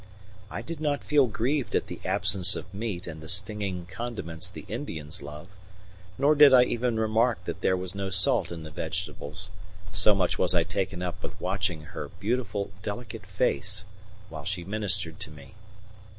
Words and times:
I 0.49 0.63
did 0.63 0.79
not 0.79 1.03
feel 1.03 1.27
grieved 1.27 1.75
at 1.75 1.85
the 1.85 1.99
absence 2.03 2.55
of 2.55 2.73
meat 2.73 3.05
and 3.05 3.21
the 3.21 3.29
stinging 3.29 3.85
condiments 3.85 4.49
the 4.49 4.65
Indians 4.67 5.21
love, 5.21 5.47
nor 6.17 6.33
did 6.33 6.55
I 6.55 6.63
even 6.63 6.99
remark 6.99 7.43
that 7.45 7.61
there 7.61 7.77
was 7.77 7.93
no 7.93 8.09
salt 8.09 8.51
in 8.51 8.63
the 8.63 8.71
vegetables, 8.71 9.51
so 9.91 10.15
much 10.15 10.39
was 10.39 10.55
I 10.55 10.63
taken 10.63 11.03
up 11.03 11.21
with 11.21 11.39
watching 11.39 11.81
her 11.83 12.09
beautiful 12.19 12.71
delicate 12.81 13.27
face 13.27 13.85
while 14.29 14.43
she 14.43 14.63
ministered 14.63 15.19
to 15.19 15.29
me. 15.29 15.53